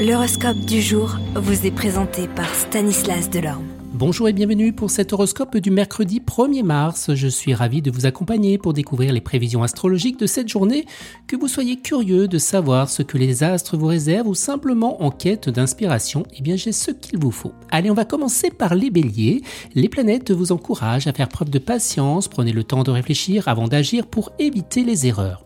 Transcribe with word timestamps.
L'horoscope 0.00 0.60
du 0.60 0.80
jour 0.80 1.18
vous 1.34 1.66
est 1.66 1.70
présenté 1.70 2.26
par 2.26 2.48
Stanislas 2.54 3.28
Delorme. 3.28 3.66
Bonjour 3.92 4.30
et 4.30 4.32
bienvenue 4.32 4.72
pour 4.72 4.90
cet 4.90 5.12
horoscope 5.12 5.58
du 5.58 5.70
mercredi 5.70 6.22
1er 6.26 6.62
mars. 6.62 7.14
Je 7.14 7.28
suis 7.28 7.52
ravi 7.52 7.82
de 7.82 7.90
vous 7.90 8.06
accompagner 8.06 8.56
pour 8.56 8.72
découvrir 8.72 9.12
les 9.12 9.20
prévisions 9.20 9.62
astrologiques 9.62 10.18
de 10.18 10.24
cette 10.24 10.48
journée, 10.48 10.86
que 11.26 11.36
vous 11.36 11.48
soyez 11.48 11.76
curieux 11.76 12.28
de 12.28 12.38
savoir 12.38 12.88
ce 12.88 13.02
que 13.02 13.18
les 13.18 13.42
astres 13.42 13.76
vous 13.76 13.88
réservent 13.88 14.28
ou 14.28 14.34
simplement 14.34 15.02
en 15.02 15.10
quête 15.10 15.50
d'inspiration, 15.50 16.22
eh 16.34 16.40
bien 16.40 16.56
j'ai 16.56 16.72
ce 16.72 16.92
qu'il 16.92 17.18
vous 17.18 17.30
faut. 17.30 17.52
Allez, 17.70 17.90
on 17.90 17.94
va 17.94 18.06
commencer 18.06 18.48
par 18.48 18.74
les 18.74 18.88
béliers. 18.88 19.42
Les 19.74 19.90
planètes 19.90 20.30
vous 20.30 20.50
encouragent 20.50 21.08
à 21.08 21.12
faire 21.12 21.28
preuve 21.28 21.50
de 21.50 21.58
patience, 21.58 22.26
prenez 22.26 22.52
le 22.52 22.64
temps 22.64 22.84
de 22.84 22.90
réfléchir 22.90 23.48
avant 23.48 23.68
d'agir 23.68 24.06
pour 24.06 24.32
éviter 24.38 24.82
les 24.82 25.06
erreurs. 25.06 25.44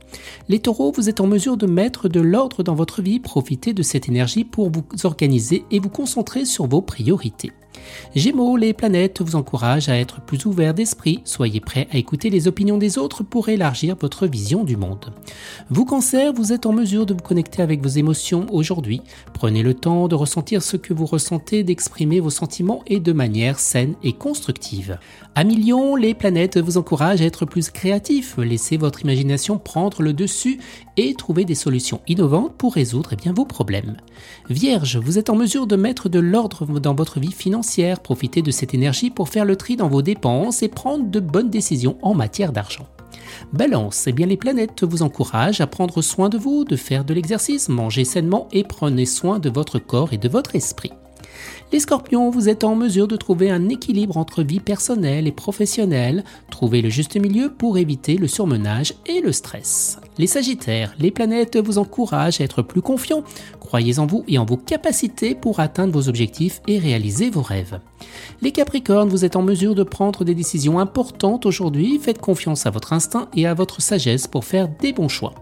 Les 0.48 0.58
taureaux, 0.58 0.92
vous 0.92 1.08
êtes 1.08 1.20
en 1.20 1.26
mesure 1.26 1.56
de 1.56 1.66
mettre 1.66 2.08
de 2.08 2.20
l'ordre 2.20 2.62
dans 2.62 2.74
votre 2.74 3.02
vie, 3.02 3.20
profitez 3.20 3.72
de 3.72 3.82
cette 3.82 4.08
énergie 4.08 4.44
pour 4.44 4.70
vous 4.70 4.84
organiser 5.04 5.64
et 5.70 5.78
vous 5.78 5.88
concentrer 5.88 6.44
sur 6.44 6.66
vos 6.66 6.82
priorités. 6.82 7.52
Gémeaux, 8.14 8.56
les 8.56 8.72
planètes 8.72 9.20
vous 9.20 9.36
encouragent 9.36 9.88
à 9.88 9.98
être 9.98 10.20
plus 10.20 10.46
ouverts 10.46 10.74
d'esprit, 10.74 11.20
soyez 11.24 11.60
prêts 11.60 11.88
à 11.92 11.96
écouter 11.96 12.30
les 12.30 12.46
opinions 12.48 12.78
des 12.78 12.98
autres 12.98 13.22
pour 13.22 13.48
élargir 13.48 13.96
votre 14.00 14.26
vision 14.26 14.64
du 14.64 14.76
monde. 14.76 15.12
Vous 15.70 15.84
cancer, 15.84 16.32
vous 16.32 16.52
êtes 16.52 16.66
en 16.66 16.72
mesure 16.72 17.06
de 17.06 17.14
vous 17.14 17.20
connecter 17.20 17.62
avec 17.62 17.82
vos 17.82 17.88
émotions 17.88 18.46
aujourd'hui, 18.50 19.02
prenez 19.32 19.62
le 19.62 19.74
temps 19.74 20.08
de 20.08 20.14
ressentir 20.14 20.62
ce 20.62 20.76
que 20.76 20.94
vous 20.94 21.06
ressentez, 21.06 21.64
d'exprimer 21.64 22.20
vos 22.20 22.30
sentiments 22.30 22.82
et 22.86 23.00
de 23.00 23.12
manière 23.12 23.58
saine 23.58 23.94
et 24.02 24.12
constructive. 24.12 24.98
À 25.34 25.42
millions, 25.42 25.96
les 25.96 26.14
planètes 26.14 26.58
vous 26.58 26.78
encouragent 26.78 27.20
à 27.20 27.24
être 27.24 27.44
plus 27.44 27.70
créatifs, 27.70 28.36
laissez 28.38 28.76
votre 28.76 29.02
imagination 29.02 29.58
prendre 29.58 30.02
le 30.04 30.12
dessus 30.12 30.60
et 30.96 31.14
trouver 31.14 31.44
des 31.44 31.56
solutions 31.56 32.00
innovantes 32.06 32.54
pour 32.56 32.74
résoudre 32.74 33.10
eh 33.12 33.16
bien, 33.16 33.32
vos 33.32 33.44
problèmes. 33.44 33.96
Vierge, 34.48 34.98
vous 34.98 35.18
êtes 35.18 35.30
en 35.30 35.36
mesure 35.36 35.66
de 35.66 35.76
mettre 35.76 36.08
de 36.08 36.20
l'ordre 36.20 36.78
dans 36.78 36.94
votre 36.94 37.18
vie 37.18 37.32
financière 37.32 38.00
profitez 38.00 38.42
de 38.42 38.50
cette 38.50 38.74
énergie 38.74 39.10
pour 39.10 39.28
faire 39.28 39.44
le 39.44 39.56
tri 39.56 39.76
dans 39.76 39.88
vos 39.88 40.02
dépenses 40.02 40.62
et 40.62 40.68
prendre 40.68 41.10
de 41.10 41.20
bonnes 41.20 41.50
décisions 41.50 41.98
en 42.02 42.14
matière 42.14 42.52
d'argent. 42.52 42.86
Balance, 43.52 44.06
eh 44.06 44.12
bien 44.12 44.26
les 44.26 44.36
planètes 44.36 44.84
vous 44.84 45.02
encouragent 45.02 45.60
à 45.60 45.66
prendre 45.66 46.02
soin 46.02 46.28
de 46.28 46.38
vous, 46.38 46.64
de 46.64 46.76
faire 46.76 47.04
de 47.04 47.14
l'exercice, 47.14 47.68
manger 47.68 48.04
sainement 48.04 48.48
et 48.52 48.64
prenez 48.64 49.06
soin 49.06 49.38
de 49.38 49.50
votre 49.50 49.78
corps 49.78 50.12
et 50.12 50.18
de 50.18 50.28
votre 50.28 50.54
esprit. 50.54 50.92
Les 51.72 51.80
scorpions, 51.80 52.30
vous 52.30 52.48
êtes 52.48 52.62
en 52.62 52.76
mesure 52.76 53.08
de 53.08 53.16
trouver 53.16 53.50
un 53.50 53.68
équilibre 53.68 54.16
entre 54.16 54.42
vie 54.42 54.60
personnelle 54.60 55.26
et 55.26 55.32
professionnelle, 55.32 56.22
trouvez 56.50 56.82
le 56.82 56.88
juste 56.88 57.16
milieu 57.16 57.50
pour 57.52 57.78
éviter 57.78 58.16
le 58.16 58.28
surmenage 58.28 58.94
et 59.06 59.20
le 59.20 59.32
stress. 59.32 59.98
Les 60.18 60.26
sagittaires, 60.26 60.94
les 60.98 61.10
planètes 61.10 61.56
vous 61.56 61.78
encouragent 61.78 62.40
à 62.40 62.44
être 62.44 62.62
plus 62.62 62.82
confiants, 62.82 63.24
croyez 63.74 63.98
en 63.98 64.06
vous 64.06 64.22
et 64.28 64.38
en 64.38 64.44
vos 64.44 64.56
capacités 64.56 65.34
pour 65.34 65.58
atteindre 65.58 65.92
vos 65.92 66.08
objectifs 66.08 66.62
et 66.68 66.78
réaliser 66.78 67.28
vos 67.28 67.42
rêves. 67.42 67.80
Les 68.40 68.52
Capricornes, 68.52 69.08
vous 69.08 69.24
êtes 69.24 69.34
en 69.34 69.42
mesure 69.42 69.74
de 69.74 69.82
prendre 69.82 70.22
des 70.22 70.36
décisions 70.36 70.78
importantes 70.78 71.44
aujourd'hui, 71.44 71.98
faites 71.98 72.20
confiance 72.20 72.66
à 72.66 72.70
votre 72.70 72.92
instinct 72.92 73.26
et 73.34 73.48
à 73.48 73.54
votre 73.54 73.82
sagesse 73.82 74.28
pour 74.28 74.44
faire 74.44 74.68
des 74.68 74.92
bons 74.92 75.08
choix. 75.08 75.34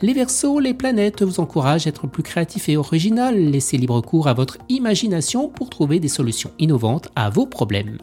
Les 0.00 0.12
Verseaux, 0.12 0.58
les 0.58 0.74
planètes 0.74 1.22
vous 1.22 1.40
encouragent 1.40 1.86
à 1.86 1.90
être 1.90 2.06
plus 2.06 2.22
créatif 2.22 2.68
et 2.68 2.76
original, 2.76 3.36
laissez 3.36 3.76
libre 3.76 4.00
cours 4.00 4.28
à 4.28 4.34
votre 4.34 4.58
imagination 4.68 5.48
pour 5.48 5.70
trouver 5.70 6.00
des 6.00 6.08
solutions 6.08 6.50
innovantes 6.58 7.08
à 7.14 7.30
vos 7.30 7.46
problèmes. 7.46 7.98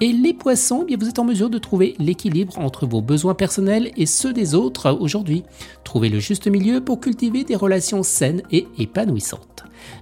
Et 0.00 0.12
les 0.12 0.34
Poissons, 0.34 0.84
bien 0.84 0.96
vous 0.98 1.08
êtes 1.08 1.18
en 1.18 1.24
mesure 1.24 1.50
de 1.50 1.58
trouver 1.58 1.94
l'équilibre 1.98 2.58
entre 2.58 2.86
vos 2.86 3.00
besoins 3.00 3.34
personnels 3.34 3.90
et 3.96 4.06
ceux 4.06 4.32
des 4.32 4.54
autres 4.54 4.90
aujourd'hui. 4.90 5.44
Trouvez 5.84 6.08
le 6.08 6.18
juste 6.18 6.48
milieu 6.48 6.80
pour 6.80 7.00
cultiver 7.00 7.44
des 7.44 7.56
relations 7.56 8.02
saines 8.02 8.42
et 8.50 8.66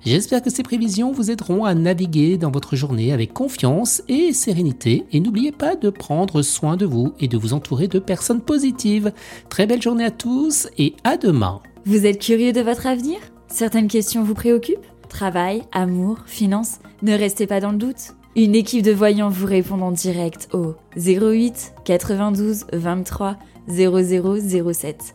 J'espère 0.05 0.43
que 0.43 0.51
ces 0.51 0.63
prévisions 0.63 1.13
vous 1.13 1.31
aideront 1.31 1.65
à 1.65 1.75
naviguer 1.75 2.37
dans 2.37 2.51
votre 2.51 2.77
journée 2.77 3.13
avec 3.13 3.33
confiance 3.33 4.03
et 4.09 4.33
sérénité 4.33 5.05
et 5.13 5.21
n'oubliez 5.21 5.53
pas 5.53 5.77
de 5.77 5.91
prendre 5.91 6.43
soin 6.43 6.77
de 6.77 6.87
vous 6.87 7.13
et 7.21 7.29
de 7.29 7.37
vous 7.37 7.53
entourer 7.53 7.89
de 7.89 7.99
personnes 7.99 8.41
positives. 8.41 9.13
Très 9.49 9.67
belle 9.67 9.83
journée 9.83 10.05
à 10.05 10.11
tous 10.11 10.69
et 10.79 10.95
à 11.05 11.17
demain. 11.17 11.61
Vous 11.87 12.07
êtes 12.07 12.21
curieux 12.21 12.53
de 12.53 12.61
votre 12.61 12.87
avenir? 12.87 13.19
Certaines 13.49 13.89
questions 13.89 14.23
vous 14.23 14.35
préoccupent? 14.35 14.87
Travail, 15.09 15.63
amour, 15.73 16.19
finances? 16.27 16.79
Ne 17.03 17.15
restez 17.15 17.47
pas 17.47 17.61
dans 17.61 17.73
le 17.73 17.79
doute. 17.79 18.15
Une 18.37 18.55
équipe 18.55 18.83
de 18.83 18.93
voyants 18.93 19.29
vous 19.29 19.47
répond 19.47 19.81
en 19.81 19.93
direct 19.93 20.49
au 20.53 20.75
08 20.97 21.75
92 21.85 22.65
23 22.73 23.37
0007. 23.69 25.15